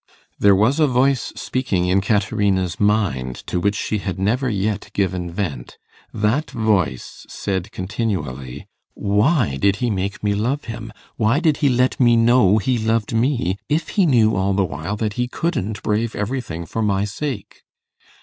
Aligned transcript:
There 0.39 0.55
was 0.55 0.79
a 0.79 0.87
voice 0.87 1.31
speaking 1.35 1.85
in 1.85 2.01
Caterina's 2.01 2.79
mind 2.79 3.35
to 3.45 3.59
which 3.59 3.75
she 3.75 3.99
had 3.99 4.17
never 4.17 4.49
yet 4.49 4.89
given 4.93 5.29
vent. 5.29 5.77
That 6.11 6.49
voice 6.49 7.23
said 7.29 7.71
continually, 7.71 8.65
'Why 8.95 9.57
did 9.57 9.75
he 9.75 9.91
make 9.91 10.23
me 10.23 10.33
love 10.33 10.63
him 10.65 10.91
why 11.17 11.39
did 11.39 11.57
he 11.57 11.69
let 11.69 11.99
me 11.99 12.15
know 12.17 12.57
he 12.57 12.79
loved 12.79 13.13
me, 13.13 13.59
if 13.69 13.89
he 13.89 14.07
knew 14.07 14.35
all 14.35 14.53
the 14.55 14.65
while 14.65 14.95
that 14.95 15.13
he 15.21 15.27
couldn't 15.27 15.83
brave 15.83 16.15
everything 16.15 16.65
for 16.65 16.81
my 16.81 17.05
sake? 17.05 17.61